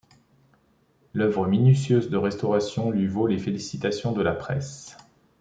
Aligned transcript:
L'œuvre 1.13 1.45
minutieuse 1.45 2.09
de 2.09 2.17
restauration 2.17 2.89
lui 2.89 3.05
vaut 3.05 3.27
les 3.27 3.37
félicitations 3.37 4.13
de 4.13 4.23
la 4.23 4.33
presse. 4.33 4.97